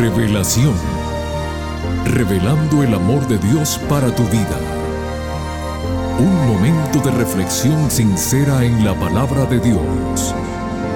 Revelación. 0.00 0.72
Revelando 2.06 2.82
el 2.82 2.94
amor 2.94 3.28
de 3.28 3.36
Dios 3.36 3.78
para 3.86 4.10
tu 4.14 4.22
vida. 4.28 4.58
Un 6.18 6.46
momento 6.48 7.00
de 7.00 7.10
reflexión 7.10 7.90
sincera 7.90 8.64
en 8.64 8.82
la 8.82 8.98
palabra 8.98 9.44
de 9.44 9.60
Dios. 9.60 10.34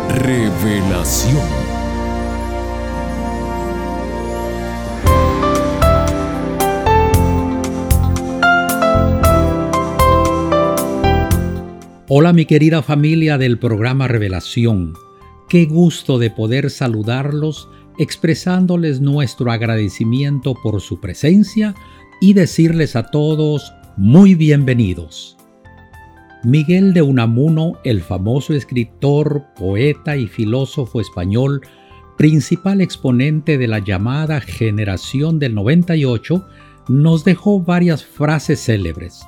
Revelación. 0.08 1.36
Hola 12.08 12.32
mi 12.32 12.46
querida 12.46 12.80
familia 12.80 13.36
del 13.36 13.58
programa 13.58 14.08
Revelación. 14.08 14.94
Qué 15.50 15.66
gusto 15.66 16.18
de 16.18 16.30
poder 16.30 16.70
saludarlos 16.70 17.68
expresándoles 17.98 19.00
nuestro 19.00 19.50
agradecimiento 19.50 20.54
por 20.54 20.80
su 20.80 21.00
presencia 21.00 21.74
y 22.20 22.32
decirles 22.32 22.96
a 22.96 23.04
todos 23.10 23.72
muy 23.96 24.34
bienvenidos. 24.34 25.36
Miguel 26.42 26.92
de 26.92 27.02
Unamuno, 27.02 27.78
el 27.84 28.02
famoso 28.02 28.52
escritor, 28.52 29.44
poeta 29.56 30.16
y 30.16 30.26
filósofo 30.26 31.00
español, 31.00 31.62
principal 32.18 32.80
exponente 32.80 33.56
de 33.56 33.66
la 33.66 33.78
llamada 33.78 34.40
generación 34.40 35.38
del 35.38 35.54
98, 35.54 36.46
nos 36.88 37.24
dejó 37.24 37.60
varias 37.60 38.04
frases 38.04 38.60
célebres. 38.60 39.22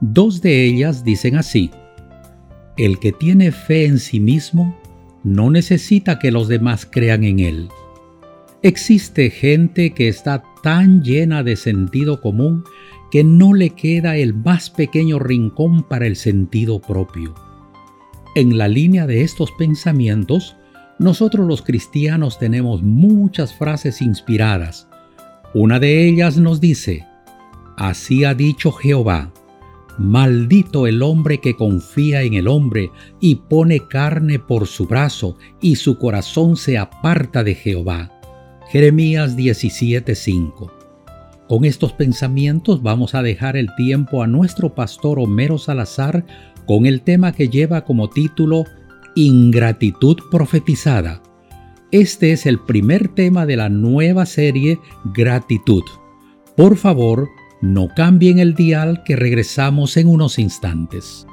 Dos 0.00 0.42
de 0.42 0.64
ellas 0.64 1.02
dicen 1.02 1.36
así, 1.36 1.70
el 2.76 2.98
que 2.98 3.12
tiene 3.12 3.52
fe 3.52 3.86
en 3.86 3.98
sí 3.98 4.20
mismo 4.20 4.78
no 5.24 5.50
necesita 5.50 6.18
que 6.18 6.30
los 6.30 6.48
demás 6.48 6.86
crean 6.90 7.24
en 7.24 7.40
él. 7.40 7.68
Existe 8.62 9.30
gente 9.30 9.94
que 9.94 10.08
está 10.08 10.42
tan 10.62 11.02
llena 11.02 11.42
de 11.42 11.56
sentido 11.56 12.20
común 12.20 12.64
que 13.10 13.24
no 13.24 13.54
le 13.54 13.70
queda 13.70 14.18
el 14.18 14.34
más 14.34 14.68
pequeño 14.68 15.18
rincón 15.18 15.82
para 15.82 16.06
el 16.06 16.14
sentido 16.14 16.78
propio. 16.78 17.34
En 18.34 18.58
la 18.58 18.68
línea 18.68 19.06
de 19.06 19.22
estos 19.22 19.50
pensamientos, 19.52 20.56
nosotros 20.98 21.46
los 21.46 21.62
cristianos 21.62 22.38
tenemos 22.38 22.82
muchas 22.82 23.54
frases 23.54 24.02
inspiradas. 24.02 24.88
Una 25.54 25.80
de 25.80 26.06
ellas 26.06 26.36
nos 26.36 26.60
dice, 26.60 27.06
Así 27.78 28.24
ha 28.24 28.34
dicho 28.34 28.72
Jehová, 28.72 29.32
Maldito 29.96 30.86
el 30.86 31.02
hombre 31.02 31.38
que 31.38 31.56
confía 31.56 32.22
en 32.22 32.34
el 32.34 32.46
hombre 32.46 32.90
y 33.20 33.36
pone 33.36 33.88
carne 33.88 34.38
por 34.38 34.66
su 34.66 34.86
brazo 34.86 35.38
y 35.62 35.76
su 35.76 35.98
corazón 35.98 36.58
se 36.58 36.76
aparta 36.76 37.42
de 37.42 37.54
Jehová. 37.54 38.19
Jeremías 38.70 39.36
17:5. 39.36 40.70
Con 41.48 41.64
estos 41.64 41.92
pensamientos 41.92 42.84
vamos 42.84 43.16
a 43.16 43.22
dejar 43.22 43.56
el 43.56 43.74
tiempo 43.74 44.22
a 44.22 44.28
nuestro 44.28 44.76
pastor 44.76 45.18
Homero 45.18 45.58
Salazar 45.58 46.24
con 46.66 46.86
el 46.86 47.02
tema 47.02 47.32
que 47.32 47.48
lleva 47.48 47.84
como 47.84 48.10
título 48.10 48.64
Ingratitud 49.16 50.18
profetizada. 50.30 51.20
Este 51.90 52.30
es 52.30 52.46
el 52.46 52.60
primer 52.60 53.08
tema 53.08 53.44
de 53.44 53.56
la 53.56 53.68
nueva 53.68 54.24
serie 54.24 54.78
Gratitud. 55.16 55.82
Por 56.56 56.76
favor, 56.76 57.28
no 57.60 57.88
cambien 57.96 58.38
el 58.38 58.54
dial 58.54 59.02
que 59.04 59.16
regresamos 59.16 59.96
en 59.96 60.06
unos 60.06 60.38
instantes. 60.38 61.26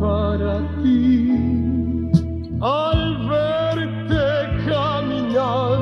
Para 0.00 0.60
ti. 0.82 2.10
Al 2.60 3.28
verte 3.28 4.26
caminar 4.66 5.78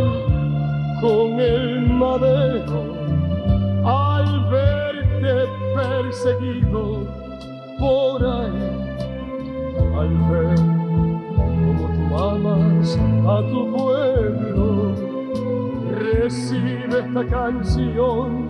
con 1.01 1.41
el 1.41 1.87
madero, 1.93 2.83
al 3.85 4.51
verte 4.51 5.49
perseguido 5.75 7.07
por 7.79 8.25
ahí, 8.25 8.67
al 9.97 10.13
ver 10.31 10.57
como 11.65 11.85
tú 11.95 12.19
amas 12.19 12.99
a 13.27 13.41
tu 13.51 13.61
pueblo, 13.73 14.95
recibe 15.93 16.99
esta 16.99 17.25
canción 17.27 18.49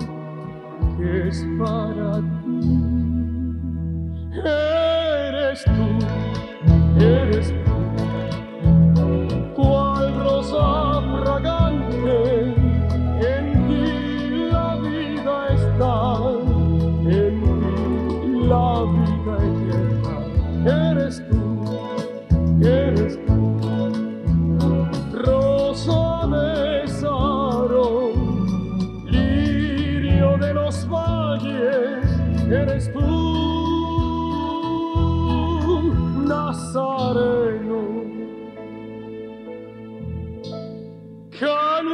que 0.98 1.28
es 1.28 1.46
para 1.58 2.20
ti. 2.20 2.35
Eres 4.44 5.64
tú, 5.64 5.98
eres 7.00 7.48
tú, 7.64 7.75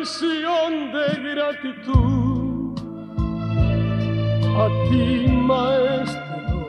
canción 0.02 0.92
de 0.92 1.06
gratitud 1.30 2.74
a 4.58 4.68
ti 4.90 5.28
maestro, 5.28 6.66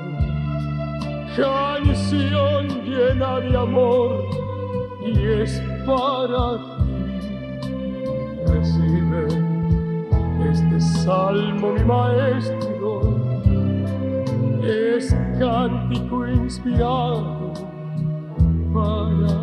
canción 1.36 2.68
llena 2.86 3.40
de 3.40 3.58
amor 3.58 4.24
y 5.04 5.42
es 5.42 5.64
para 5.84 6.58
ti. 6.78 6.94
Recibe 8.46 9.26
este 10.52 10.80
salmo 10.80 11.72
mi 11.72 11.84
maestro, 11.86 12.92
es 14.64 15.12
cántico 15.40 16.28
inspirado 16.28 17.52
para 18.76 19.43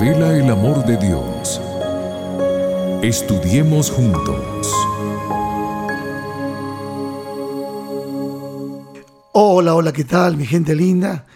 revela 0.00 0.34
el 0.34 0.50
amor 0.50 0.86
de 0.86 0.96
Dios. 0.96 1.60
Estudiemos 3.02 3.90
juntos. 3.90 4.66
Hola, 9.32 9.74
hola, 9.74 9.92
¿qué 9.92 10.04
tal 10.04 10.38
mi 10.38 10.46
gente 10.46 10.74
linda? 10.74 11.26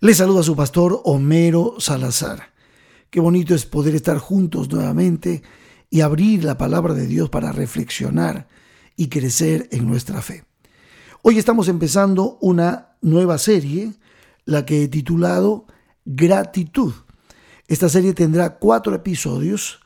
Les 0.00 0.16
saluda 0.16 0.42
su 0.42 0.56
pastor 0.56 1.02
Homero 1.04 1.74
Salazar. 1.78 2.54
Qué 3.10 3.20
bonito 3.20 3.54
es 3.54 3.66
poder 3.66 3.94
estar 3.94 4.16
juntos 4.16 4.70
nuevamente 4.70 5.42
y 5.90 6.00
abrir 6.00 6.42
la 6.42 6.56
palabra 6.56 6.94
de 6.94 7.06
Dios 7.06 7.28
para 7.28 7.52
reflexionar 7.52 8.48
y 8.96 9.08
crecer 9.08 9.68
en 9.72 9.86
nuestra 9.86 10.22
fe. 10.22 10.44
Hoy 11.20 11.36
estamos 11.36 11.68
empezando 11.68 12.38
una 12.40 12.96
nueva 13.02 13.36
serie, 13.36 13.92
la 14.46 14.64
que 14.64 14.84
he 14.84 14.88
titulado 14.88 15.66
Gratitud. 16.06 16.94
Esta 17.68 17.88
serie 17.88 18.14
tendrá 18.14 18.58
cuatro 18.58 18.94
episodios 18.94 19.80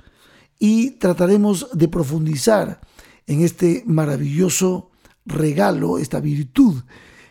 y 0.59 0.93
trataremos 0.93 1.69
de 1.73 1.89
profundizar 1.89 2.81
en 3.27 3.41
este 3.41 3.83
maravilloso 3.87 4.91
regalo, 5.25 5.99
esta 5.99 6.21
virtud 6.21 6.83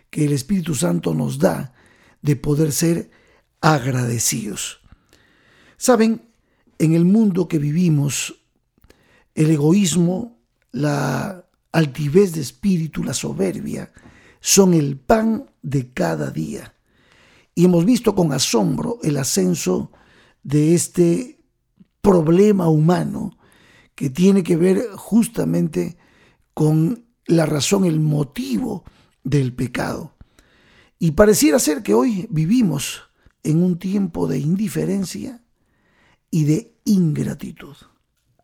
que 0.09 0.25
el 0.25 0.31
Espíritu 0.31 0.73
Santo 0.73 1.13
nos 1.13 1.37
da 1.37 1.73
de 2.21 2.35
poder 2.35 2.71
ser 2.71 3.11
agradecidos. 3.61 4.81
Saben, 5.77 6.29
en 6.79 6.93
el 6.93 7.05
mundo 7.05 7.47
que 7.47 7.59
vivimos, 7.59 8.41
el 9.35 9.51
egoísmo, 9.51 10.39
la 10.71 11.45
altivez 11.71 12.33
de 12.33 12.41
espíritu, 12.41 13.03
la 13.03 13.13
soberbia, 13.13 13.91
son 14.39 14.73
el 14.73 14.97
pan 14.97 15.49
de 15.61 15.93
cada 15.93 16.31
día. 16.31 16.73
Y 17.53 17.65
hemos 17.65 17.85
visto 17.85 18.15
con 18.15 18.33
asombro 18.33 18.99
el 19.03 19.17
ascenso 19.17 19.91
de 20.43 20.73
este 20.73 21.39
problema 22.01 22.69
humano 22.69 23.37
que 23.95 24.09
tiene 24.09 24.43
que 24.43 24.57
ver 24.57 24.87
justamente 24.95 25.97
con 26.53 27.05
la 27.25 27.45
razón, 27.45 27.85
el 27.85 27.99
motivo 27.99 28.83
del 29.23 29.53
pecado. 29.53 30.15
Y 30.97 31.11
pareciera 31.11 31.59
ser 31.59 31.83
que 31.83 31.93
hoy 31.93 32.27
vivimos 32.29 33.01
en 33.43 33.63
un 33.63 33.77
tiempo 33.79 34.27
de 34.27 34.39
indiferencia 34.39 35.43
y 36.31 36.43
de 36.45 36.75
ingratitud. 36.85 37.75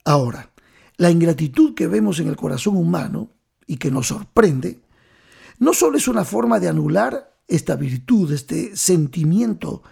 Ahora, 0.03 0.53
la 0.97 1.11
ingratitud 1.11 1.73
que 1.73 1.87
vemos 1.87 2.19
en 2.19 2.27
el 2.27 2.35
corazón 2.35 2.77
humano 2.77 3.31
y 3.67 3.77
que 3.77 3.91
nos 3.91 4.07
sorprende, 4.07 4.79
no 5.59 5.73
solo 5.73 5.97
es 5.97 6.07
una 6.07 6.23
forma 6.23 6.59
de 6.59 6.69
anular 6.69 7.35
esta 7.47 7.75
virtud, 7.75 8.31
este 8.31 8.75
sentimiento 8.75 9.83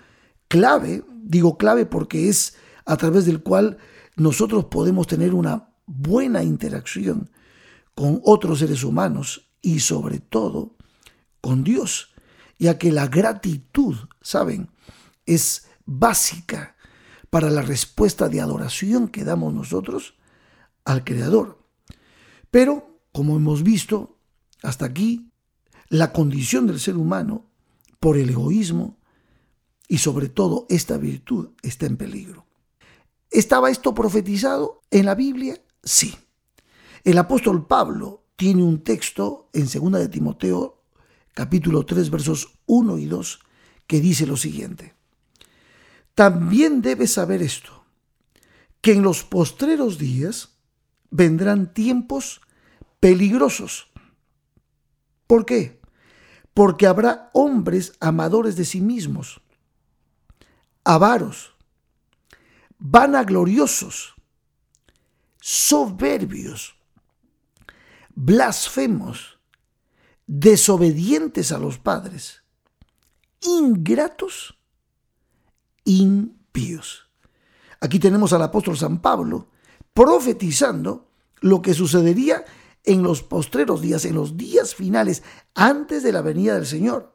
clave, 0.48 1.04
digo 1.24 1.58
clave 1.58 1.86
porque 1.86 2.30
es 2.30 2.56
a 2.86 2.98
través 2.98 3.26
del 3.26 3.42
cual 3.42 3.78
nosotros 4.16 4.66
podemos 4.66 5.08
tener 5.08 5.34
una 5.34 5.74
buena 5.86 6.44
interacción 6.44 7.32
con 7.96 8.22
otros 8.24 8.60
seres 8.60 8.84
humanos 8.84 9.52
y 9.62 9.80
sobre 9.80 10.20
todo 10.20 10.76
con 11.42 11.64
Dios, 11.64 12.14
ya 12.60 12.78
que 12.78 12.92
la 12.92 13.08
gratitud, 13.08 13.96
¿saben?, 14.22 14.70
es 15.26 15.68
básica 15.86 16.76
para 17.30 17.50
la 17.50 17.62
respuesta 17.62 18.30
de 18.30 18.42
adoración 18.42 19.08
que 19.08 19.24
damos 19.24 19.54
nosotros 19.54 20.16
al 20.86 21.04
Creador. 21.04 21.66
Pero, 22.52 23.00
como 23.12 23.36
hemos 23.36 23.64
visto 23.64 24.20
hasta 24.62 24.86
aquí, 24.86 25.32
la 25.90 26.14
condición 26.14 26.68
del 26.68 26.80
ser 26.80 26.98
humano 26.98 27.50
por 28.00 28.18
el 28.18 28.30
egoísmo 28.30 29.00
y 29.88 29.98
sobre 29.98 30.30
todo 30.30 30.66
esta 30.70 30.98
virtud 30.98 31.50
está 31.62 31.86
en 31.86 31.98
peligro. 31.98 32.46
¿Estaba 33.30 33.70
esto 33.70 33.94
profetizado 33.94 34.82
en 34.92 35.06
la 35.06 35.16
Biblia? 35.16 35.62
Sí. 35.84 36.16
El 37.04 37.18
apóstol 37.18 37.68
Pablo 37.68 38.26
tiene 38.36 38.64
un 38.64 38.84
texto 38.84 39.50
en 39.54 39.64
2 39.66 40.00
de 40.00 40.08
Timoteo 40.08 40.84
capítulo 41.34 41.86
3 41.86 42.10
versos 42.10 42.60
1 42.68 42.98
y 43.00 43.06
2 43.06 43.40
que 43.88 44.00
dice 44.00 44.26
lo 44.26 44.38
siguiente. 44.38 44.94
También 46.16 46.82
debes 46.82 47.14
saber 47.14 47.42
esto, 47.42 47.86
que 48.82 48.94
en 48.94 49.02
los 49.02 49.24
postreros 49.24 49.98
días 49.98 50.60
vendrán 51.10 51.74
tiempos 51.74 52.42
peligrosos. 53.00 53.92
¿Por 55.28 55.46
qué? 55.46 55.82
Porque 56.54 56.86
habrá 56.86 57.32
hombres 57.34 57.94
amadores 58.00 58.56
de 58.56 58.66
sí 58.66 58.80
mismos, 58.80 59.42
avaros, 60.84 61.56
vanagloriosos, 62.78 64.16
soberbios, 65.40 66.76
blasfemos, 68.16 69.40
desobedientes 70.28 71.52
a 71.52 71.58
los 71.58 71.78
padres, 71.78 72.44
ingratos, 73.42 74.58
impíos. 75.86 77.08
Aquí 77.80 78.00
tenemos 78.00 78.32
al 78.34 78.42
apóstol 78.42 78.78
San 78.78 79.02
Pablo 79.02 79.50
profetizando 79.94 81.10
lo 81.42 81.62
que 81.62 81.74
sucedería 81.74 82.46
en 82.86 83.04
los 83.04 83.22
postreros 83.22 83.82
días, 83.82 84.06
en 84.06 84.16
los 84.16 84.38
días 84.38 84.76
finales, 84.76 85.24
antes 85.54 86.04
de 86.04 86.12
la 86.12 86.22
venida 86.22 86.56
del 86.56 86.66
Señor. 86.66 87.14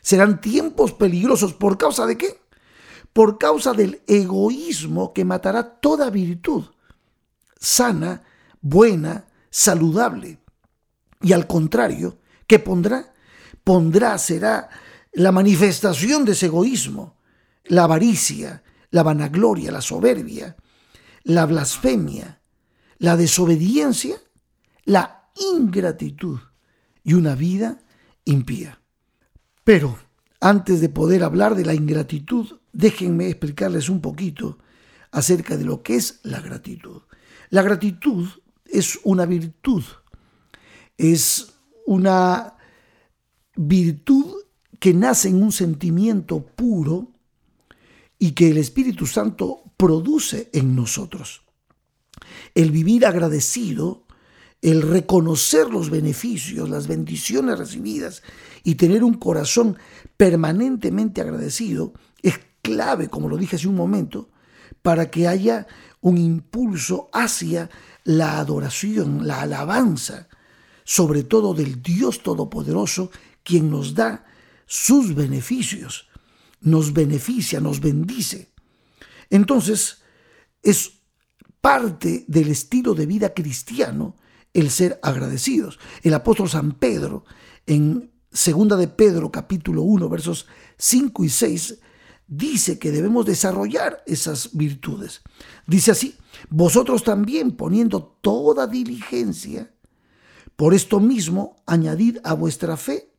Serán 0.00 0.40
tiempos 0.40 0.92
peligrosos. 0.92 1.54
¿Por 1.54 1.76
causa 1.76 2.06
de 2.06 2.16
qué? 2.16 2.40
Por 3.18 3.36
causa 3.36 3.72
del 3.72 4.00
egoísmo 4.06 5.12
que 5.12 5.24
matará 5.24 5.80
toda 5.80 6.08
virtud 6.08 6.66
sana, 7.58 8.22
buena, 8.60 9.26
saludable. 9.50 10.38
Y 11.20 11.32
al 11.32 11.48
contrario, 11.48 12.18
¿qué 12.46 12.60
pondrá? 12.60 13.12
Pondrá, 13.64 14.16
será 14.18 14.68
la 15.14 15.32
manifestación 15.32 16.24
de 16.24 16.30
ese 16.30 16.46
egoísmo, 16.46 17.16
la 17.64 17.82
avaricia, 17.82 18.62
la 18.92 19.02
vanagloria, 19.02 19.72
la 19.72 19.80
soberbia, 19.80 20.54
la 21.24 21.44
blasfemia, 21.44 22.40
la 22.98 23.16
desobediencia, 23.16 24.14
la 24.84 25.28
ingratitud 25.56 26.38
y 27.02 27.14
una 27.14 27.34
vida 27.34 27.80
impía. 28.24 28.80
Pero 29.64 29.98
antes 30.38 30.80
de 30.80 30.88
poder 30.88 31.24
hablar 31.24 31.56
de 31.56 31.64
la 31.64 31.74
ingratitud, 31.74 32.60
déjenme 32.78 33.26
explicarles 33.26 33.88
un 33.88 34.00
poquito 34.00 34.58
acerca 35.10 35.56
de 35.56 35.64
lo 35.64 35.82
que 35.82 35.96
es 35.96 36.20
la 36.22 36.40
gratitud. 36.40 37.02
La 37.50 37.62
gratitud 37.62 38.28
es 38.64 39.00
una 39.02 39.26
virtud, 39.26 39.82
es 40.96 41.54
una 41.86 42.54
virtud 43.56 44.26
que 44.78 44.94
nace 44.94 45.28
en 45.28 45.42
un 45.42 45.50
sentimiento 45.50 46.46
puro 46.46 47.10
y 48.16 48.30
que 48.30 48.50
el 48.50 48.58
Espíritu 48.58 49.06
Santo 49.06 49.64
produce 49.76 50.48
en 50.52 50.76
nosotros. 50.76 51.42
El 52.54 52.70
vivir 52.70 53.06
agradecido, 53.06 54.06
el 54.62 54.82
reconocer 54.82 55.68
los 55.68 55.90
beneficios, 55.90 56.70
las 56.70 56.86
bendiciones 56.86 57.58
recibidas 57.58 58.22
y 58.62 58.76
tener 58.76 59.02
un 59.02 59.14
corazón 59.14 59.78
permanentemente 60.16 61.20
agradecido 61.20 61.92
clave, 62.62 63.08
como 63.08 63.28
lo 63.28 63.36
dije 63.36 63.56
hace 63.56 63.68
un 63.68 63.74
momento, 63.74 64.30
para 64.82 65.10
que 65.10 65.26
haya 65.26 65.66
un 66.00 66.18
impulso 66.18 67.08
hacia 67.12 67.70
la 68.04 68.38
adoración, 68.38 69.26
la 69.26 69.42
alabanza, 69.42 70.28
sobre 70.84 71.22
todo 71.22 71.54
del 71.54 71.82
Dios 71.82 72.22
Todopoderoso, 72.22 73.10
quien 73.42 73.70
nos 73.70 73.94
da 73.94 74.24
sus 74.66 75.14
beneficios, 75.14 76.08
nos 76.60 76.92
beneficia, 76.92 77.60
nos 77.60 77.80
bendice. 77.80 78.52
Entonces, 79.30 80.02
es 80.62 80.92
parte 81.60 82.24
del 82.28 82.48
estilo 82.48 82.94
de 82.94 83.06
vida 83.06 83.34
cristiano 83.34 84.16
el 84.52 84.70
ser 84.70 84.98
agradecidos. 85.02 85.78
El 86.02 86.14
apóstol 86.14 86.48
San 86.48 86.72
Pedro, 86.72 87.24
en 87.66 88.10
segunda 88.30 88.76
de 88.76 88.88
Pedro 88.88 89.30
capítulo 89.30 89.82
1 89.82 90.08
versos 90.08 90.46
5 90.78 91.24
y 91.24 91.28
6, 91.28 91.78
dice 92.28 92.78
que 92.78 92.92
debemos 92.92 93.26
desarrollar 93.26 94.02
esas 94.06 94.56
virtudes. 94.56 95.22
Dice 95.66 95.90
así, 95.90 96.16
vosotros 96.50 97.02
también 97.02 97.56
poniendo 97.56 98.18
toda 98.20 98.66
diligencia, 98.66 99.74
por 100.54 100.74
esto 100.74 101.00
mismo 101.00 101.56
añadid 101.66 102.18
a 102.24 102.34
vuestra 102.34 102.76
fe 102.76 103.12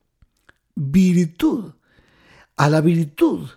virtud, 0.76 1.74
a 2.56 2.70
la 2.70 2.82
virtud 2.82 3.50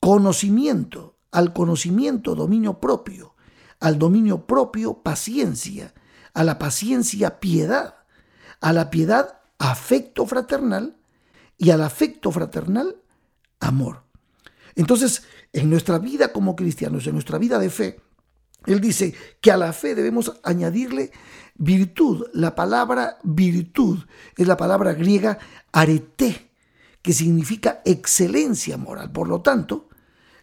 conocimiento, 0.00 1.18
al 1.30 1.52
conocimiento 1.52 2.34
dominio 2.34 2.80
propio, 2.80 3.34
al 3.80 3.98
dominio 3.98 4.46
propio 4.46 5.02
paciencia, 5.02 5.94
a 6.32 6.44
la 6.44 6.58
paciencia 6.58 7.40
piedad, 7.40 7.96
a 8.60 8.72
la 8.72 8.90
piedad 8.90 9.40
afecto 9.58 10.26
fraternal 10.26 10.96
y 11.58 11.70
al 11.70 11.82
afecto 11.82 12.30
fraternal 12.30 12.96
amor. 13.60 14.05
Entonces, 14.76 15.24
en 15.52 15.70
nuestra 15.70 15.98
vida 15.98 16.32
como 16.32 16.54
cristianos, 16.54 17.06
en 17.06 17.14
nuestra 17.14 17.38
vida 17.38 17.58
de 17.58 17.70
fe, 17.70 18.00
él 18.66 18.80
dice 18.80 19.14
que 19.40 19.50
a 19.50 19.56
la 19.56 19.72
fe 19.72 19.94
debemos 19.94 20.32
añadirle 20.42 21.10
virtud. 21.56 22.26
La 22.34 22.54
palabra 22.54 23.18
virtud 23.22 23.98
es 24.36 24.46
la 24.46 24.56
palabra 24.56 24.92
griega 24.92 25.38
arete, 25.72 26.50
que 27.00 27.12
significa 27.12 27.80
excelencia 27.84 28.76
moral. 28.76 29.12
Por 29.12 29.28
lo 29.28 29.40
tanto, 29.40 29.88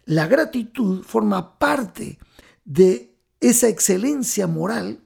la 0.06 0.26
gratitud 0.26 1.04
forma 1.04 1.58
parte 1.58 2.18
de 2.64 3.14
esa 3.40 3.68
excelencia 3.68 4.46
moral 4.46 5.00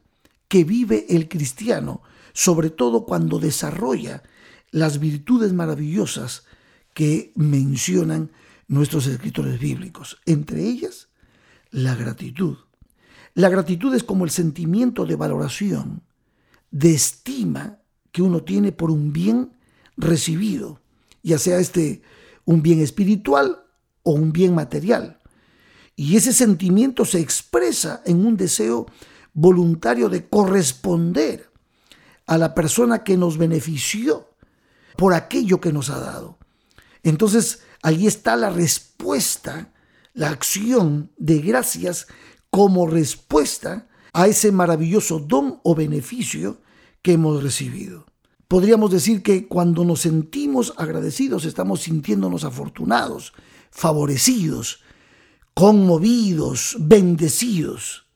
que 0.48 0.64
vive 0.64 1.06
el 1.10 1.28
cristiano, 1.28 2.02
sobre 2.32 2.70
todo 2.70 3.04
cuando 3.04 3.38
desarrolla 3.38 4.22
las 4.70 5.00
virtudes 5.00 5.52
maravillosas 5.52 6.44
que 6.94 7.32
mencionan 7.34 8.30
nuestros 8.68 9.06
escritores 9.06 9.58
bíblicos, 9.58 10.18
entre 10.26 10.62
ellas 10.62 11.08
la 11.70 11.94
gratitud. 11.94 12.58
La 13.34 13.48
gratitud 13.48 13.94
es 13.94 14.04
como 14.04 14.24
el 14.24 14.30
sentimiento 14.30 15.06
de 15.06 15.16
valoración, 15.16 16.02
de 16.70 16.94
estima 16.94 17.78
que 18.12 18.22
uno 18.22 18.42
tiene 18.42 18.72
por 18.72 18.90
un 18.90 19.12
bien 19.12 19.52
recibido, 19.96 20.80
ya 21.22 21.38
sea 21.38 21.58
este 21.58 22.02
un 22.44 22.62
bien 22.62 22.80
espiritual 22.80 23.64
o 24.02 24.12
un 24.12 24.32
bien 24.32 24.54
material. 24.54 25.18
Y 25.96 26.16
ese 26.16 26.32
sentimiento 26.32 27.04
se 27.04 27.20
expresa 27.20 28.02
en 28.06 28.24
un 28.24 28.36
deseo 28.36 28.86
voluntario 29.34 30.08
de 30.08 30.28
corresponder 30.28 31.50
a 32.26 32.38
la 32.38 32.54
persona 32.54 33.02
que 33.02 33.16
nos 33.16 33.38
benefició 33.38 34.28
por 34.96 35.14
aquello 35.14 35.60
que 35.60 35.72
nos 35.72 35.90
ha 35.90 35.98
dado. 35.98 36.38
Entonces, 37.02 37.60
allí 37.82 38.06
está 38.06 38.36
la 38.36 38.50
respuesta, 38.50 39.72
la 40.14 40.30
acción 40.30 41.10
de 41.16 41.38
gracias 41.38 42.06
como 42.50 42.86
respuesta 42.86 43.88
a 44.12 44.26
ese 44.26 44.52
maravilloso 44.52 45.18
don 45.20 45.60
o 45.62 45.74
beneficio 45.74 46.60
que 47.02 47.12
hemos 47.12 47.42
recibido. 47.42 48.06
Podríamos 48.48 48.90
decir 48.90 49.22
que 49.22 49.46
cuando 49.46 49.84
nos 49.84 50.00
sentimos 50.00 50.72
agradecidos 50.78 51.44
estamos 51.44 51.82
sintiéndonos 51.82 52.44
afortunados, 52.44 53.34
favorecidos, 53.70 54.80
conmovidos, 55.52 56.76
bendecidos. 56.80 58.06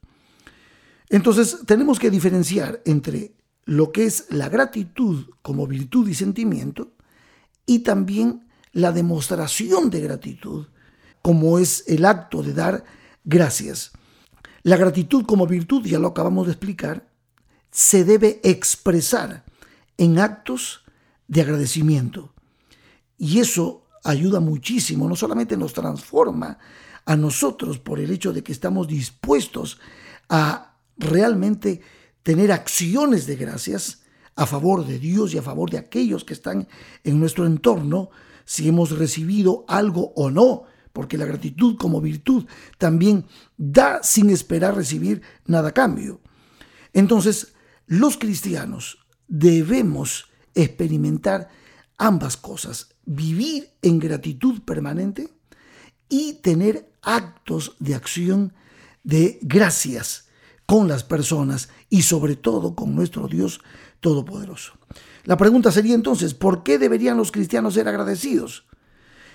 Entonces 1.11 1.59
tenemos 1.67 1.99
que 1.99 2.11
diferenciar 2.11 2.81
entre 2.87 3.35
lo 3.65 3.93
que 3.93 4.07
es 4.07 4.27
la 4.31 4.49
gratitud 4.49 5.27
como 5.43 5.67
virtud 5.67 6.09
y 6.09 6.15
sentimiento 6.15 6.95
y 7.67 7.81
también 7.81 8.49
la 8.73 8.93
demostración 8.93 9.91
de 9.91 10.01
gratitud 10.01 10.67
como 11.23 11.59
es 11.59 11.85
el 11.87 12.05
acto 12.05 12.43
de 12.43 12.53
dar 12.53 12.85
gracias. 13.25 13.93
La 14.63 14.77
gratitud 14.77 15.25
como 15.25 15.47
virtud, 15.47 15.85
ya 15.85 15.99
lo 15.99 16.09
acabamos 16.09 16.47
de 16.47 16.53
explicar, 16.53 17.09
se 17.71 18.05
debe 18.05 18.41
expresar 18.43 19.45
en 19.97 20.19
actos 20.19 20.85
de 21.29 21.41
agradecimiento. 21.41 22.33
Y 23.19 23.39
eso 23.39 23.87
ayuda 24.05 24.41
muchísimo, 24.41 25.09
no 25.09 25.17
solamente 25.17 25.57
nos 25.57 25.73
transforma 25.73 26.59
a 27.05 27.17
nosotros 27.17 27.79
por 27.79 28.01
el 28.01 28.11
hecho 28.11 28.33
de 28.33 28.43
que 28.43 28.53
estamos 28.53 28.89
dispuestos 28.89 29.79
a 30.29 30.77
realmente 30.97 31.81
tener 32.23 32.53
acciones 32.53 33.27
de 33.27 33.37
gracias 33.37 34.03
a 34.35 34.47
favor 34.47 34.87
de 34.87 34.99
Dios 34.99 35.35
y 35.35 35.39
a 35.39 35.43
favor 35.43 35.71
de 35.71 35.79
aquellos 35.79 36.25
que 36.25 36.35
están 36.35 36.69
en 37.05 37.21
nuestro 37.21 37.47
entorno, 37.47 38.11
si 38.45 38.69
hemos 38.69 38.99
recibido 38.99 39.65
algo 39.69 40.13
o 40.17 40.31
no 40.31 40.65
porque 40.93 41.19
la 41.19 41.25
gratitud 41.25 41.77
como 41.77 42.01
virtud 42.01 42.47
también 42.79 43.27
da 43.57 44.03
sin 44.03 44.31
esperar 44.31 44.75
recibir 44.75 45.23
nada 45.47 45.71
a 45.71 45.73
cambio. 45.73 46.21
Entonces, 46.93 47.55
los 47.87 48.19
cristianos 48.19 48.99
debemos 49.27 50.31
experimentar 50.55 51.49
ambas 51.97 52.37
cosas, 52.37 52.95
vivir 53.05 53.71
en 53.81 53.99
gratitud 53.99 54.63
permanente 54.63 55.31
y 56.09 56.35
tener 56.35 56.93
actos 57.01 57.77
de 57.79 57.95
acción 57.95 58.53
de 59.03 59.39
gracias 59.43 60.29
con 60.67 60.89
las 60.89 61.05
personas 61.05 61.69
y 61.91 62.03
sobre 62.03 62.37
todo 62.37 62.75
con 62.75 62.95
nuestro 62.95 63.29
Dios 63.29 63.61
Todopoderoso. 64.01 64.73
La 65.25 65.37
pregunta 65.37 65.71
sería 65.71 65.95
entonces, 65.95 66.35
¿por 66.35 66.63
qué 66.63 66.79
deberían 66.79 67.17
los 67.17 67.31
cristianos 67.31 67.75
ser 67.75 67.87
agradecidos? 67.89 68.65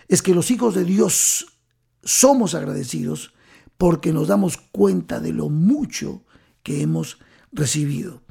es 0.07 0.21
que 0.21 0.33
los 0.33 0.51
hijos 0.51 0.75
de 0.75 0.85
Dios 0.85 1.59
somos 2.03 2.55
agradecidos 2.55 3.33
porque 3.77 4.13
nos 4.13 4.27
damos 4.27 4.57
cuenta 4.57 5.19
de 5.19 5.33
lo 5.33 5.49
mucho 5.49 6.23
que 6.63 6.81
hemos 6.81 7.19
recibido. 7.51 8.21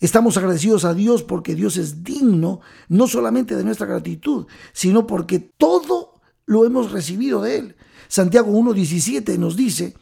Estamos 0.00 0.36
agradecidos 0.36 0.84
a 0.84 0.94
Dios 0.94 1.22
porque 1.22 1.54
Dios 1.54 1.76
es 1.76 2.02
digno 2.02 2.60
no 2.88 3.06
solamente 3.06 3.54
de 3.54 3.64
nuestra 3.64 3.86
gratitud, 3.86 4.46
sino 4.72 5.06
porque 5.06 5.38
todo 5.38 6.20
lo 6.46 6.64
hemos 6.64 6.90
recibido 6.90 7.42
de 7.42 7.58
Él. 7.58 7.76
Santiago 8.08 8.50
1.17 8.50 9.38
nos 9.38 9.56
dice, 9.56 9.94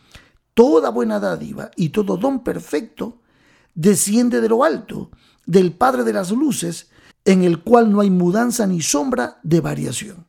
toda 0.58 0.90
buena 0.90 1.20
dádiva 1.20 1.70
y 1.76 1.90
todo 1.90 2.16
don 2.16 2.42
perfecto 2.42 3.20
desciende 3.76 4.40
de 4.40 4.48
lo 4.48 4.64
alto, 4.64 5.08
del 5.46 5.70
Padre 5.70 6.02
de 6.02 6.12
las 6.12 6.32
Luces, 6.32 6.90
en 7.24 7.44
el 7.44 7.62
cual 7.62 7.92
no 7.92 8.00
hay 8.00 8.10
mudanza 8.10 8.66
ni 8.66 8.82
sombra 8.82 9.38
de 9.44 9.60
variación. 9.60 10.26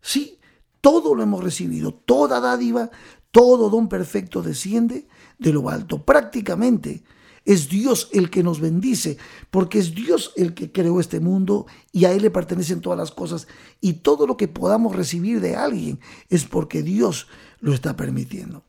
Sí, 0.00 0.38
todo 0.80 1.14
lo 1.14 1.22
hemos 1.22 1.44
recibido, 1.44 1.92
toda 1.92 2.40
dádiva, 2.40 2.90
todo 3.30 3.68
don 3.68 3.90
perfecto 3.90 4.40
desciende 4.40 5.08
de 5.38 5.52
lo 5.52 5.68
alto. 5.68 6.02
Prácticamente 6.02 7.04
es 7.44 7.68
Dios 7.68 8.08
el 8.14 8.30
que 8.30 8.42
nos 8.42 8.60
bendice, 8.60 9.18
porque 9.50 9.78
es 9.78 9.94
Dios 9.94 10.32
el 10.36 10.54
que 10.54 10.72
creó 10.72 11.00
este 11.00 11.20
mundo 11.20 11.66
y 11.92 12.06
a 12.06 12.12
Él 12.12 12.22
le 12.22 12.30
pertenecen 12.30 12.80
todas 12.80 12.98
las 12.98 13.10
cosas. 13.10 13.46
Y 13.82 13.92
todo 13.92 14.26
lo 14.26 14.38
que 14.38 14.48
podamos 14.48 14.96
recibir 14.96 15.42
de 15.42 15.54
alguien 15.54 16.00
es 16.30 16.46
porque 16.46 16.82
Dios 16.82 17.28
lo 17.60 17.74
está 17.74 17.94
permitiendo. 17.94 18.64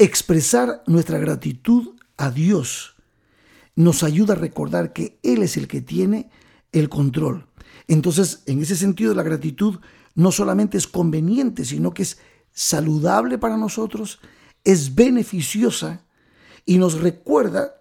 Expresar 0.00 0.84
nuestra 0.86 1.18
gratitud 1.18 1.96
a 2.16 2.30
Dios 2.30 2.94
nos 3.74 4.04
ayuda 4.04 4.34
a 4.34 4.36
recordar 4.36 4.92
que 4.92 5.18
Él 5.24 5.42
es 5.42 5.56
el 5.56 5.66
que 5.66 5.80
tiene 5.80 6.30
el 6.70 6.88
control. 6.88 7.48
Entonces, 7.88 8.44
en 8.46 8.62
ese 8.62 8.76
sentido, 8.76 9.12
la 9.12 9.24
gratitud 9.24 9.80
no 10.14 10.30
solamente 10.30 10.78
es 10.78 10.86
conveniente, 10.86 11.64
sino 11.64 11.94
que 11.94 12.02
es 12.02 12.18
saludable 12.52 13.38
para 13.38 13.56
nosotros, 13.56 14.20
es 14.62 14.94
beneficiosa 14.94 16.04
y 16.64 16.78
nos 16.78 17.00
recuerda 17.00 17.74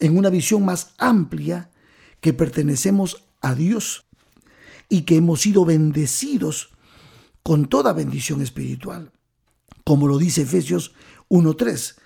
en 0.00 0.18
una 0.18 0.28
visión 0.28 0.66
más 0.66 0.94
amplia 0.98 1.70
que 2.20 2.34
pertenecemos 2.34 3.24
a 3.40 3.54
Dios 3.54 4.04
y 4.90 5.02
que 5.02 5.16
hemos 5.16 5.40
sido 5.40 5.64
bendecidos 5.64 6.70
con 7.42 7.66
toda 7.68 7.94
bendición 7.94 8.42
espiritual. 8.42 9.12
Como 9.84 10.08
lo 10.08 10.16
dice 10.16 10.42
Efesios 10.42 10.94
1.3, 11.28 11.96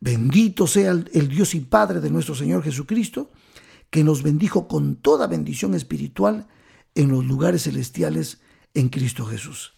bendito 0.00 0.66
sea 0.66 0.90
el, 0.90 1.28
Dios 1.28 1.54
y 1.54 1.60
Padre 1.60 2.00
de 2.00 2.10
nuestro 2.10 2.34
Señor 2.34 2.62
Jesucristo, 2.62 3.30
que 3.90 4.04
nos 4.04 4.22
bendijo 4.22 4.66
con 4.68 4.96
toda 4.96 5.26
bendición 5.26 5.74
espiritual 5.74 6.48
en 6.94 7.10
los 7.10 7.24
lugares 7.24 7.64
celestiales 7.64 8.40
en 8.74 8.88
Cristo 8.88 9.24
Jesús. 9.24 9.74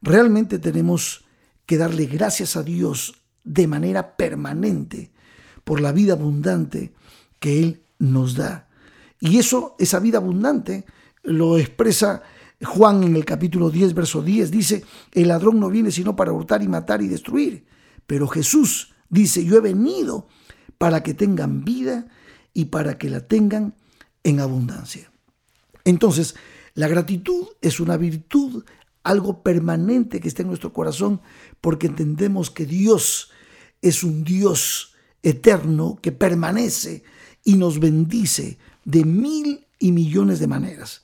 Realmente 0.00 0.58
tenemos 0.58 1.24
que 1.66 1.78
darle 1.78 2.06
gracias 2.06 2.56
a 2.56 2.62
Dios 2.62 3.22
de 3.42 3.66
manera 3.66 4.16
permanente 4.16 5.12
por 5.64 5.80
la 5.80 5.92
vida 5.92 6.14
abundante 6.14 6.94
que 7.38 7.62
Él 7.62 7.82
nos 7.98 8.34
da. 8.34 8.68
Y 9.20 9.38
eso, 9.38 9.76
esa 9.78 10.00
vida 10.00 10.18
abundante, 10.18 10.84
lo 11.22 11.58
expresa 11.58 12.22
Juan 12.62 13.04
en 13.04 13.16
el 13.16 13.24
capítulo 13.24 13.70
10, 13.70 13.94
verso 13.94 14.22
10. 14.22 14.50
Dice, 14.50 14.84
el 15.12 15.28
ladrón 15.28 15.60
no 15.60 15.68
viene 15.68 15.90
sino 15.90 16.16
para 16.16 16.32
hurtar 16.32 16.62
y 16.62 16.68
matar 16.68 17.02
y 17.02 17.08
destruir. 17.08 17.64
Pero 18.06 18.28
Jesús 18.28 18.94
dice, 19.08 19.44
yo 19.44 19.56
he 19.56 19.60
venido 19.60 20.28
para 20.78 21.02
que 21.02 21.14
tengan 21.14 21.64
vida 21.64 22.06
y 22.52 22.66
para 22.66 22.98
que 22.98 23.10
la 23.10 23.20
tengan 23.20 23.74
en 24.22 24.40
abundancia. 24.40 25.10
Entonces, 25.84 26.34
la 26.74 26.88
gratitud 26.88 27.46
es 27.60 27.80
una 27.80 27.96
virtud, 27.96 28.64
algo 29.02 29.42
permanente 29.42 30.20
que 30.20 30.28
está 30.28 30.42
en 30.42 30.48
nuestro 30.48 30.72
corazón, 30.72 31.20
porque 31.60 31.86
entendemos 31.86 32.50
que 32.50 32.66
Dios 32.66 33.30
es 33.82 34.02
un 34.02 34.24
Dios 34.24 34.94
eterno 35.22 35.98
que 36.00 36.12
permanece 36.12 37.04
y 37.44 37.56
nos 37.56 37.78
bendice 37.78 38.58
de 38.84 39.04
mil 39.04 39.66
y 39.78 39.92
millones 39.92 40.38
de 40.38 40.46
maneras. 40.46 41.02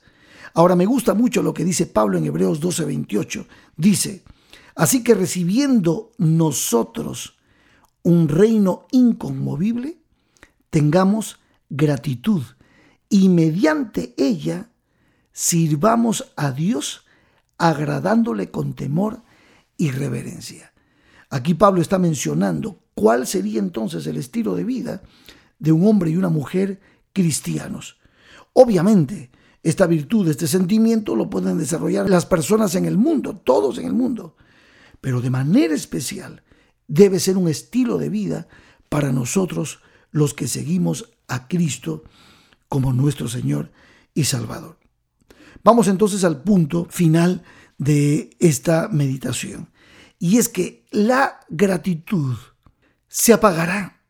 Ahora 0.53 0.75
me 0.75 0.85
gusta 0.85 1.13
mucho 1.13 1.41
lo 1.41 1.53
que 1.53 1.63
dice 1.63 1.85
Pablo 1.85 2.17
en 2.17 2.25
Hebreos 2.25 2.59
12:28. 2.59 3.45
Dice, 3.77 4.23
así 4.75 5.03
que 5.03 5.13
recibiendo 5.13 6.11
nosotros 6.17 7.37
un 8.03 8.29
reino 8.29 8.87
inconmovible, 8.91 9.97
tengamos 10.69 11.39
gratitud 11.69 12.41
y 13.09 13.29
mediante 13.29 14.13
ella 14.17 14.69
sirvamos 15.33 16.31
a 16.35 16.51
Dios 16.51 17.05
agradándole 17.57 18.49
con 18.49 18.73
temor 18.73 19.21
irreverencia. 19.77 20.73
Aquí 21.29 21.53
Pablo 21.53 21.81
está 21.81 21.99
mencionando 21.99 22.79
cuál 22.93 23.25
sería 23.27 23.59
entonces 23.59 24.05
el 24.07 24.17
estilo 24.17 24.55
de 24.55 24.63
vida 24.63 25.03
de 25.59 25.71
un 25.71 25.87
hombre 25.87 26.11
y 26.11 26.17
una 26.17 26.29
mujer 26.29 26.81
cristianos. 27.13 27.97
Obviamente, 28.53 29.31
esta 29.63 29.85
virtud, 29.85 30.27
este 30.27 30.47
sentimiento 30.47 31.15
lo 31.15 31.29
pueden 31.29 31.57
desarrollar 31.57 32.09
las 32.09 32.25
personas 32.25 32.75
en 32.75 32.85
el 32.85 32.97
mundo, 32.97 33.37
todos 33.37 33.77
en 33.77 33.85
el 33.85 33.93
mundo, 33.93 34.35
pero 35.01 35.19
de 35.21 35.29
manera 35.29 35.73
especial 35.73 36.43
debe 36.87 37.19
ser 37.19 37.37
un 37.37 37.47
estilo 37.47 37.97
de 37.97 38.09
vida 38.09 38.47
para 38.89 39.11
nosotros 39.11 39.79
los 40.11 40.33
que 40.33 40.47
seguimos 40.47 41.11
a 41.27 41.47
Cristo 41.47 42.03
como 42.67 42.93
nuestro 42.93 43.27
Señor 43.27 43.71
y 44.13 44.25
Salvador. 44.25 44.77
Vamos 45.63 45.87
entonces 45.87 46.23
al 46.23 46.41
punto 46.43 46.87
final 46.89 47.43
de 47.77 48.29
esta 48.39 48.87
meditación. 48.89 49.69
Y 50.19 50.37
es 50.37 50.49
que 50.49 50.85
la 50.91 51.39
gratitud 51.49 52.35
se 53.07 53.33
apagará, 53.33 54.01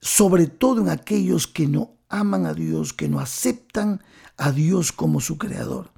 sobre 0.00 0.46
todo 0.46 0.80
en 0.80 0.88
aquellos 0.88 1.46
que 1.46 1.68
no 1.68 1.96
aman 2.08 2.46
a 2.46 2.54
Dios, 2.54 2.92
que 2.92 3.08
no 3.08 3.20
aceptan 3.20 4.02
a 4.36 4.50
Dios 4.50 4.92
como 4.92 5.20
su 5.20 5.38
creador. 5.38 5.92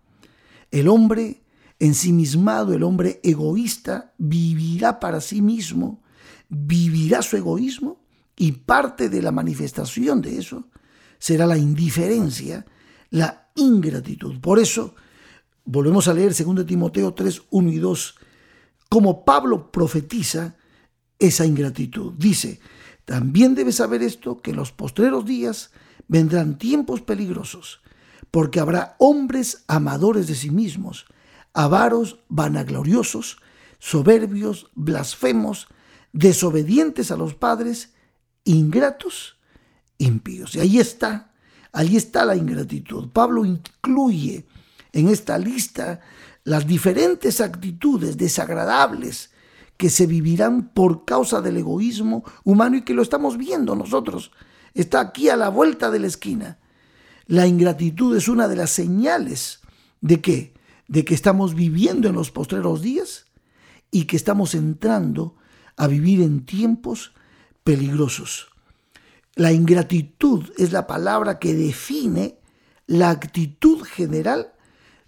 El 0.71 0.89
hombre 0.89 1.44
ensimismado, 1.79 2.73
el 2.75 2.83
hombre 2.83 3.21
egoísta, 3.23 4.15
vivirá 4.19 5.01
para 5.01 5.21
sí 5.21 5.43
mismo, 5.43 6.03
vivirá 6.49 7.23
su 7.23 7.37
egoísmo 7.37 8.01
y 8.37 8.53
parte 8.53 9.09
de 9.09 9.23
la 9.23 9.33
manifestación 9.33 10.21
de 10.23 10.39
eso 10.39 10.69
será 11.25 11.47
la 11.47 11.57
indiferencia, 11.57 12.67
la 13.09 13.49
ingratitud. 13.55 14.39
Por 14.41 14.59
eso, 14.59 14.95
volvemos 15.65 16.07
a 16.07 16.13
leer 16.13 16.35
2 16.35 16.67
Timoteo 16.67 17.15
3, 17.15 17.45
1 17.51 17.73
y 17.73 17.79
2, 17.79 18.15
como 18.91 19.25
Pablo 19.25 19.71
profetiza 19.71 20.57
esa 21.19 21.47
ingratitud. 21.47 22.13
Dice, 22.19 22.61
también 23.07 23.55
debes 23.55 23.77
saber 23.77 24.03
esto, 24.03 24.43
que 24.43 24.51
en 24.51 24.57
los 24.57 24.73
postreros 24.73 25.25
días 25.25 25.71
vendrán 26.09 26.59
tiempos 26.59 27.01
peligrosos, 27.01 27.81
porque 28.31 28.61
habrá 28.61 28.95
hombres 28.99 29.65
amadores 29.67 30.27
de 30.27 30.35
sí 30.35 30.51
mismos, 30.51 31.07
avaros, 31.55 32.19
vanagloriosos, 32.29 33.39
soberbios, 33.79 34.71
blasfemos, 34.75 35.69
desobedientes 36.13 37.11
a 37.11 37.17
los 37.17 37.35
padres, 37.35 37.95
ingratos, 38.45 39.39
impíos. 39.99 40.55
Y 40.55 40.61
ahí 40.61 40.79
está, 40.79 41.33
ahí 41.73 41.97
está 41.97 42.25
la 42.25 42.37
ingratitud. 42.37 43.09
Pablo 43.11 43.45
incluye 43.45 44.47
en 44.93 45.09
esta 45.09 45.39
lista 45.39 46.01
las 46.45 46.67
diferentes 46.67 47.41
actitudes 47.41 48.17
desagradables 48.19 49.31
que 49.77 49.91
se 49.91 50.07
vivirán 50.07 50.69
por 50.69 51.05
causa 51.05 51.41
del 51.41 51.57
egoísmo 51.57 52.25
humano 52.45 52.77
y 52.77 52.83
que 52.83 52.95
lo 52.95 53.03
estamos 53.03 53.37
viendo 53.39 53.75
nosotros. 53.75 54.31
Está 54.73 55.01
aquí 55.01 55.29
a 55.29 55.37
la 55.37 55.49
vuelta 55.49 55.91
de 55.91 55.99
la 56.01 56.07
esquina. 56.07 56.59
La 57.27 57.47
ingratitud 57.47 58.17
es 58.17 58.29
una 58.29 58.49
de 58.49 58.57
las 58.57 58.71
señales 58.71 59.61
de 60.01 60.21
que 60.21 60.54
de 60.89 61.05
que 61.05 61.15
estamos 61.15 61.55
viviendo 61.55 62.09
en 62.09 62.15
los 62.15 62.31
postreros 62.31 62.83
días 62.83 63.27
y 63.91 64.05
que 64.05 64.17
estamos 64.17 64.55
entrando 64.55 65.37
a 65.77 65.87
vivir 65.87 66.21
en 66.21 66.45
tiempos 66.45 67.13
peligrosos. 67.63 68.49
La 69.35 69.53
ingratitud 69.53 70.51
es 70.57 70.73
la 70.73 70.87
palabra 70.87 71.39
que 71.39 71.55
define 71.55 72.39
la 72.87 73.11
actitud 73.11 73.83
general 73.83 74.53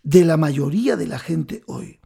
de 0.03 0.25
la 0.25 0.37
mayoría 0.37 0.97
de 0.97 1.07
la 1.07 1.19
gente 1.19 1.63
hoy. 1.67 2.01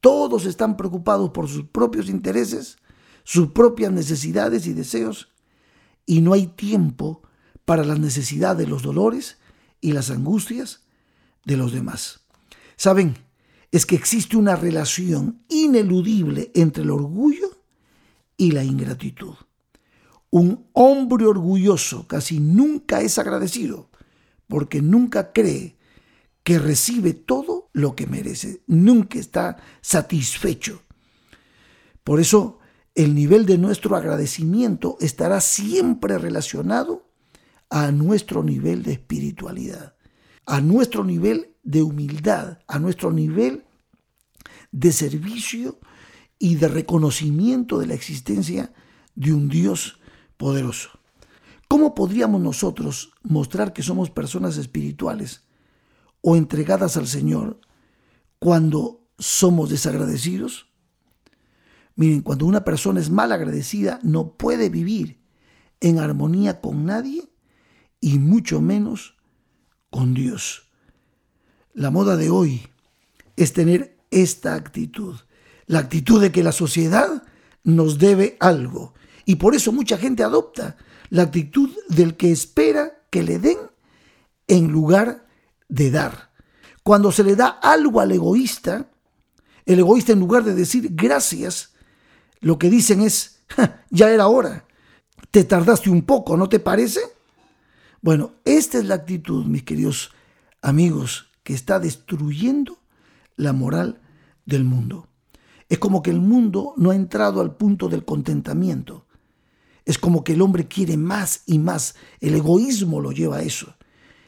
Todos 0.00 0.46
están 0.46 0.76
preocupados 0.76 1.30
por 1.30 1.48
sus 1.48 1.64
propios 1.64 2.08
intereses, 2.08 2.78
sus 3.24 3.52
propias 3.52 3.92
necesidades 3.92 4.66
y 4.66 4.72
deseos, 4.72 5.32
y 6.04 6.20
no 6.20 6.32
hay 6.32 6.48
tiempo 6.48 7.22
para 7.64 7.84
las 7.84 8.00
necesidades, 8.00 8.68
los 8.68 8.82
dolores 8.82 9.38
y 9.80 9.92
las 9.92 10.10
angustias 10.10 10.82
de 11.44 11.56
los 11.56 11.72
demás. 11.72 12.21
Saben, 12.76 13.16
es 13.70 13.86
que 13.86 13.94
existe 13.94 14.36
una 14.36 14.56
relación 14.56 15.42
ineludible 15.48 16.50
entre 16.54 16.82
el 16.82 16.90
orgullo 16.90 17.62
y 18.36 18.52
la 18.52 18.64
ingratitud. 18.64 19.34
Un 20.30 20.66
hombre 20.72 21.26
orgulloso 21.26 22.06
casi 22.06 22.40
nunca 22.40 23.00
es 23.00 23.18
agradecido 23.18 23.90
porque 24.46 24.82
nunca 24.82 25.32
cree 25.32 25.76
que 26.42 26.58
recibe 26.58 27.14
todo 27.14 27.70
lo 27.72 27.94
que 27.94 28.06
merece, 28.06 28.62
nunca 28.66 29.18
está 29.18 29.56
satisfecho. 29.80 30.82
Por 32.04 32.20
eso 32.20 32.58
el 32.94 33.14
nivel 33.14 33.46
de 33.46 33.58
nuestro 33.58 33.96
agradecimiento 33.96 34.98
estará 35.00 35.40
siempre 35.40 36.18
relacionado 36.18 37.08
a 37.70 37.90
nuestro 37.90 38.42
nivel 38.42 38.82
de 38.82 38.92
espiritualidad, 38.92 39.94
a 40.46 40.60
nuestro 40.60 41.04
nivel 41.04 41.54
de 41.62 41.82
humildad, 41.82 42.58
a 42.66 42.78
nuestro 42.78 43.12
nivel 43.12 43.64
de 44.72 44.92
servicio 44.92 45.78
y 46.38 46.56
de 46.56 46.68
reconocimiento 46.68 47.78
de 47.78 47.86
la 47.86 47.94
existencia 47.94 48.72
de 49.14 49.32
un 49.32 49.48
Dios 49.48 50.00
poderoso. 50.36 50.90
¿Cómo 51.68 51.94
podríamos 51.94 52.40
nosotros 52.40 53.12
mostrar 53.22 53.72
que 53.72 53.82
somos 53.82 54.10
personas 54.10 54.56
espirituales 54.56 55.46
o 56.20 56.36
entregadas 56.36 56.96
al 56.96 57.06
Señor 57.06 57.60
cuando 58.38 59.06
somos 59.18 59.70
desagradecidos? 59.70 60.66
Miren, 61.94 62.22
cuando 62.22 62.46
una 62.46 62.64
persona 62.64 63.00
es 63.00 63.10
mal 63.10 63.32
agradecida, 63.32 64.00
no 64.02 64.36
puede 64.36 64.68
vivir 64.68 65.22
en 65.80 65.98
armonía 65.98 66.60
con 66.60 66.84
nadie 66.84 67.30
y 68.00 68.18
mucho 68.18 68.60
menos 68.60 69.16
con 69.92 70.14
Dios. 70.14 70.70
La 71.74 71.90
moda 71.90 72.16
de 72.16 72.30
hoy 72.30 72.66
es 73.36 73.52
tener 73.52 73.98
esta 74.10 74.54
actitud, 74.54 75.14
la 75.66 75.80
actitud 75.80 76.20
de 76.20 76.32
que 76.32 76.42
la 76.42 76.50
sociedad 76.50 77.22
nos 77.62 77.98
debe 77.98 78.36
algo. 78.40 78.94
Y 79.26 79.36
por 79.36 79.54
eso 79.54 79.70
mucha 79.70 79.98
gente 79.98 80.24
adopta 80.24 80.76
la 81.10 81.22
actitud 81.22 81.70
del 81.90 82.16
que 82.16 82.32
espera 82.32 83.04
que 83.10 83.22
le 83.22 83.38
den 83.38 83.58
en 84.48 84.72
lugar 84.72 85.28
de 85.68 85.90
dar. 85.90 86.32
Cuando 86.82 87.12
se 87.12 87.22
le 87.22 87.36
da 87.36 87.48
algo 87.48 88.00
al 88.00 88.12
egoísta, 88.12 88.90
el 89.66 89.78
egoísta 89.78 90.12
en 90.12 90.20
lugar 90.20 90.42
de 90.42 90.54
decir 90.54 90.88
gracias, 90.92 91.74
lo 92.40 92.58
que 92.58 92.70
dicen 92.70 93.02
es, 93.02 93.40
ya 93.90 94.10
era 94.10 94.26
hora, 94.26 94.64
te 95.30 95.44
tardaste 95.44 95.90
un 95.90 96.02
poco, 96.02 96.36
¿no 96.36 96.48
te 96.48 96.60
parece? 96.60 97.00
Bueno, 98.02 98.32
esta 98.44 98.78
es 98.78 98.84
la 98.86 98.96
actitud, 98.96 99.44
mis 99.46 99.62
queridos 99.62 100.10
amigos, 100.60 101.30
que 101.44 101.54
está 101.54 101.78
destruyendo 101.78 102.78
la 103.36 103.52
moral 103.52 104.00
del 104.44 104.64
mundo. 104.64 105.06
Es 105.68 105.78
como 105.78 106.02
que 106.02 106.10
el 106.10 106.20
mundo 106.20 106.74
no 106.76 106.90
ha 106.90 106.96
entrado 106.96 107.40
al 107.40 107.56
punto 107.56 107.88
del 107.88 108.04
contentamiento. 108.04 109.06
Es 109.84 109.98
como 109.98 110.24
que 110.24 110.32
el 110.32 110.42
hombre 110.42 110.66
quiere 110.66 110.96
más 110.96 111.44
y 111.46 111.60
más. 111.60 111.94
El 112.18 112.34
egoísmo 112.34 113.00
lo 113.00 113.12
lleva 113.12 113.36
a 113.36 113.42
eso. 113.42 113.76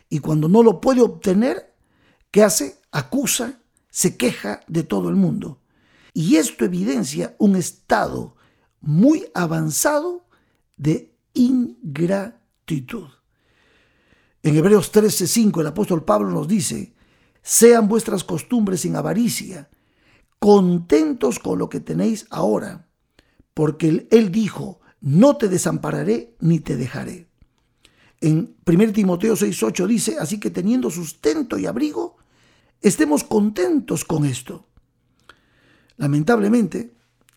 Y 0.08 0.20
cuando 0.20 0.48
no 0.48 0.62
lo 0.62 0.80
puede 0.80 1.00
obtener, 1.00 1.74
¿qué 2.30 2.44
hace? 2.44 2.78
Acusa, 2.92 3.60
se 3.90 4.16
queja 4.16 4.60
de 4.68 4.84
todo 4.84 5.08
el 5.08 5.16
mundo. 5.16 5.60
Y 6.12 6.37
esto 6.37 6.64
evidencia 6.64 7.34
un 7.40 7.56
estado 7.56 8.37
muy 8.80 9.26
avanzado 9.34 10.28
de 10.76 11.18
ingratitud. 11.32 13.08
En 14.44 14.54
Hebreos 14.54 14.92
13:5 14.92 15.62
el 15.62 15.68
apóstol 15.68 16.04
Pablo 16.04 16.28
nos 16.28 16.46
dice, 16.46 16.92
sean 17.42 17.88
vuestras 17.88 18.24
costumbres 18.24 18.83
sin 18.83 18.94
avaricia, 18.94 19.70
contentos 20.38 21.38
con 21.38 21.59
lo 21.59 21.70
que 21.70 21.80
tenéis 21.80 22.26
ahora, 22.28 22.87
porque 23.54 24.07
él 24.11 24.30
dijo, 24.30 24.80
no 25.00 25.38
te 25.38 25.48
desampararé 25.48 26.37
ni 26.40 26.61
te 26.61 26.76
dejaré. 26.76 27.26
En 28.20 28.54
1 28.66 28.92
Timoteo 28.92 29.35
6:8 29.35 29.87
dice, 29.87 30.16
así 30.20 30.38
que 30.38 30.50
teniendo 30.50 30.90
sustento 30.90 31.57
y 31.57 31.64
abrigo, 31.64 32.18
estemos 32.83 33.24
contentos 33.24 34.04
con 34.04 34.26
esto. 34.26 34.66
Lamentablemente, 35.96 36.94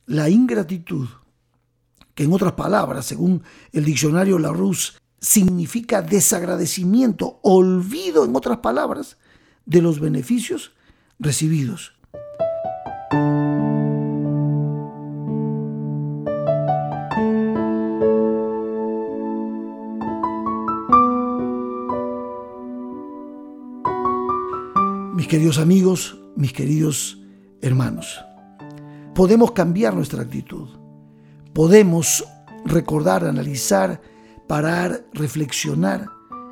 la 0.08 0.30
ingratitud, 0.30 1.08
que 2.13 2.26
en 2.26 2.34
otras 2.34 2.52
palabras, 2.52 3.06
según 3.06 3.43
el 3.72 3.86
diccionario 3.86 4.39
Larousse, 4.39 4.98
significa 5.19 6.01
desagradecimiento, 6.01 7.39
olvido 7.41 8.25
en 8.25 8.36
otras 8.36 8.60
palabras, 8.60 9.17
de 9.65 9.82
los 9.82 9.99
beneficios 9.99 10.71
recibidos. 11.19 11.93
Mis 25.15 25.27
queridos 25.27 25.58
amigos, 25.58 26.17
mis 26.36 26.53
queridos 26.53 27.19
hermanos, 27.62 28.23
podemos 29.13 29.51
cambiar 29.51 29.93
nuestra 29.93 30.21
actitud. 30.21 30.69
Podemos 31.53 32.23
recordar, 32.65 33.25
analizar, 33.25 33.99
parar, 34.47 35.05
reflexionar 35.13 36.10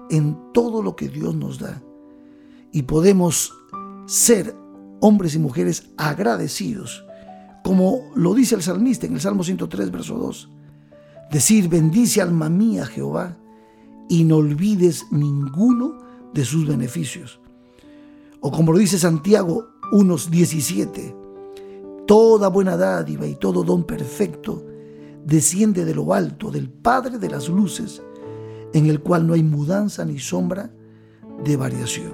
en 0.09 0.37
todo 0.53 0.83
lo 0.83 0.95
que 0.95 1.09
Dios 1.09 1.35
nos 1.35 1.59
da. 1.59 1.81
Y 2.71 2.83
podemos 2.83 3.53
ser 4.05 4.55
hombres 4.99 5.35
y 5.35 5.39
mujeres 5.39 5.89
agradecidos, 5.97 7.05
como 7.63 8.11
lo 8.15 8.33
dice 8.33 8.55
el 8.55 8.61
salmista 8.61 9.07
en 9.07 9.13
el 9.13 9.21
Salmo 9.21 9.43
103, 9.43 9.91
verso 9.91 10.17
2. 10.17 10.49
Decir, 11.31 11.69
bendice 11.69 12.21
alma 12.21 12.49
mía 12.49 12.85
Jehová, 12.85 13.37
y 14.07 14.23
no 14.23 14.37
olvides 14.37 15.07
ninguno 15.11 15.97
de 16.33 16.45
sus 16.45 16.67
beneficios. 16.67 17.39
O 18.41 18.51
como 18.51 18.71
lo 18.71 18.77
dice 18.77 18.99
Santiago 18.99 19.67
1.17, 19.91 22.05
toda 22.05 22.49
buena 22.49 22.77
dádiva 22.77 23.25
y 23.25 23.35
todo 23.35 23.63
don 23.63 23.83
perfecto 23.83 24.63
desciende 25.25 25.83
de 25.85 25.95
lo 25.95 26.13
alto, 26.13 26.51
del 26.51 26.69
Padre 26.69 27.17
de 27.17 27.29
las 27.29 27.49
luces, 27.49 28.01
en 28.73 28.85
el 28.85 29.01
cual 29.01 29.27
no 29.27 29.33
hay 29.33 29.43
mudanza 29.43 30.05
ni 30.05 30.19
sombra 30.19 30.71
de 31.43 31.57
variación. 31.57 32.13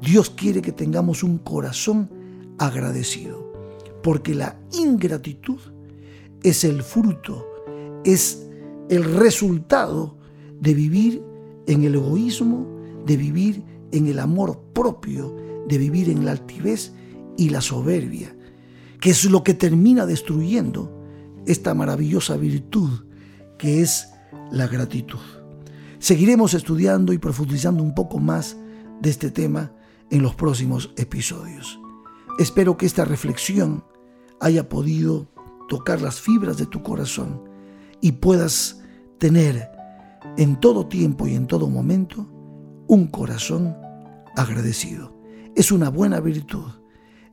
Dios 0.00 0.30
quiere 0.30 0.62
que 0.62 0.72
tengamos 0.72 1.22
un 1.22 1.38
corazón 1.38 2.08
agradecido, 2.58 3.52
porque 4.02 4.34
la 4.34 4.56
ingratitud 4.72 5.58
es 6.42 6.62
el 6.62 6.82
fruto, 6.82 7.44
es 8.04 8.48
el 8.88 9.04
resultado 9.04 10.16
de 10.60 10.74
vivir 10.74 11.22
en 11.66 11.82
el 11.84 11.96
egoísmo, 11.96 12.66
de 13.04 13.16
vivir 13.16 13.64
en 13.90 14.06
el 14.06 14.20
amor 14.20 14.60
propio, 14.72 15.34
de 15.66 15.76
vivir 15.76 16.08
en 16.08 16.24
la 16.24 16.32
altivez 16.32 16.92
y 17.36 17.48
la 17.50 17.60
soberbia, 17.60 18.34
que 19.00 19.10
es 19.10 19.24
lo 19.24 19.42
que 19.42 19.54
termina 19.54 20.06
destruyendo 20.06 20.97
esta 21.48 21.74
maravillosa 21.74 22.36
virtud 22.36 22.90
que 23.58 23.80
es 23.80 24.10
la 24.52 24.68
gratitud. 24.68 25.18
Seguiremos 25.98 26.54
estudiando 26.54 27.12
y 27.12 27.18
profundizando 27.18 27.82
un 27.82 27.94
poco 27.94 28.18
más 28.18 28.56
de 29.00 29.10
este 29.10 29.30
tema 29.30 29.72
en 30.10 30.22
los 30.22 30.34
próximos 30.34 30.92
episodios. 30.96 31.80
Espero 32.38 32.76
que 32.76 32.86
esta 32.86 33.04
reflexión 33.04 33.82
haya 34.40 34.68
podido 34.68 35.26
tocar 35.68 36.00
las 36.00 36.20
fibras 36.20 36.56
de 36.58 36.66
tu 36.66 36.82
corazón 36.82 37.42
y 38.00 38.12
puedas 38.12 38.80
tener 39.18 39.70
en 40.36 40.60
todo 40.60 40.86
tiempo 40.86 41.26
y 41.26 41.34
en 41.34 41.46
todo 41.46 41.68
momento 41.68 42.28
un 42.86 43.08
corazón 43.08 43.76
agradecido. 44.36 45.18
Es 45.56 45.72
una 45.72 45.88
buena 45.88 46.20
virtud, 46.20 46.70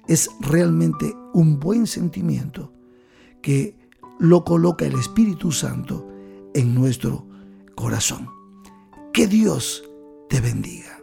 es 0.07 0.29
realmente 0.39 1.13
un 1.33 1.59
buen 1.59 1.85
sentimiento 1.85 2.73
que 3.41 3.84
lo 4.19 4.43
coloca 4.43 4.85
el 4.85 4.93
Espíritu 4.95 5.51
Santo 5.51 6.07
en 6.53 6.73
nuestro 6.73 7.27
corazón. 7.75 8.29
Que 9.13 9.27
Dios 9.27 9.83
te 10.29 10.41
bendiga. 10.41 10.94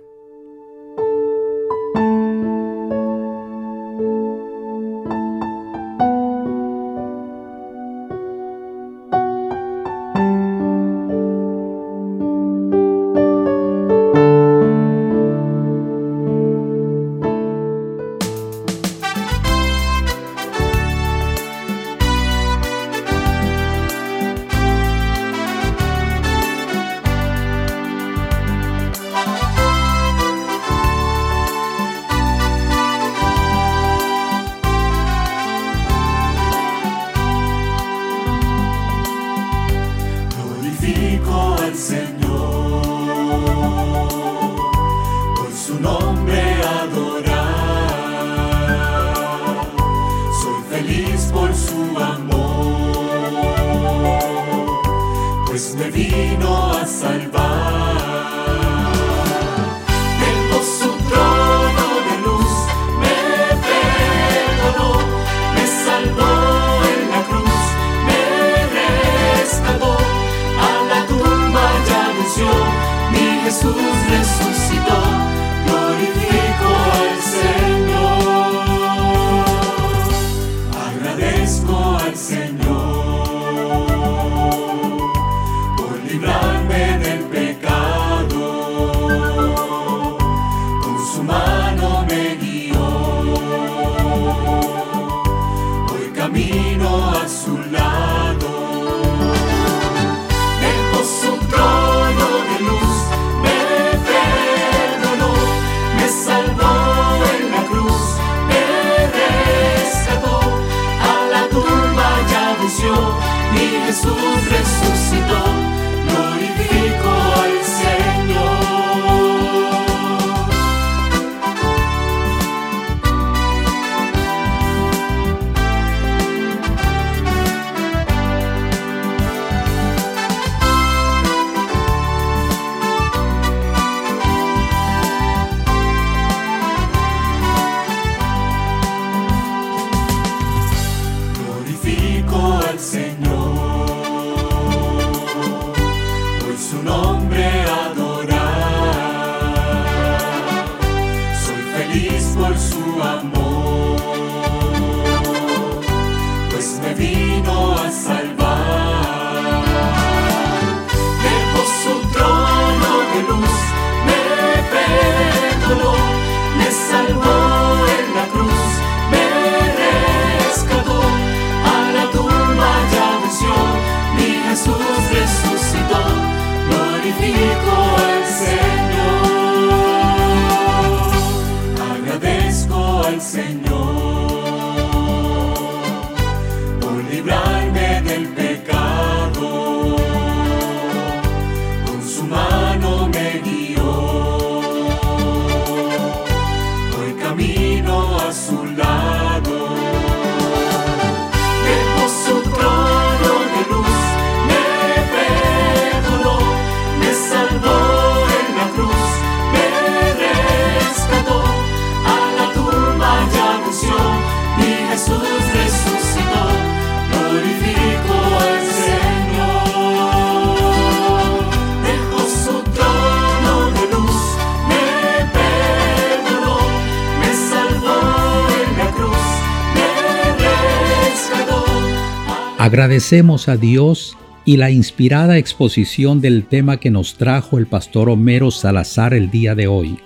Agradecemos 232.73 233.51
a 233.51 233.59
Dios 233.59 234.17
y 234.47 234.57
la 234.57 234.71
inspirada 234.71 235.37
exposición 235.37 236.23
del 236.23 236.47
tema 236.47 236.79
que 236.79 236.91
nos 236.91 237.17
trajo 237.19 237.59
el 237.59 237.67
pastor 237.67 238.09
Homero 238.09 238.51
Salazar 238.51 239.13
el 239.13 239.31
día 239.31 239.55
de 239.55 239.67
hoy. 239.67 239.99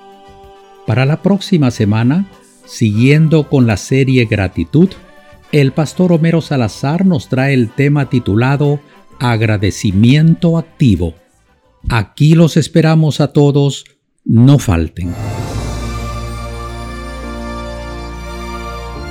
Para 0.84 1.06
la 1.06 1.22
próxima 1.22 1.70
semana, 1.70 2.26
siguiendo 2.64 3.48
con 3.48 3.68
la 3.68 3.76
serie 3.76 4.24
Gratitud, 4.24 4.88
el 5.52 5.70
pastor 5.70 6.10
Homero 6.10 6.40
Salazar 6.40 7.06
nos 7.06 7.28
trae 7.28 7.54
el 7.54 7.70
tema 7.70 8.10
titulado 8.10 8.80
Agradecimiento 9.20 10.58
activo. 10.58 11.14
Aquí 11.88 12.34
los 12.34 12.56
esperamos 12.56 13.20
a 13.20 13.32
todos, 13.32 13.84
no 14.24 14.58
falten. 14.58 15.14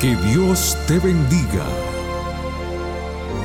Que 0.02 0.14
Dios 0.28 0.78
te 0.90 1.00
bendiga. 1.00 1.85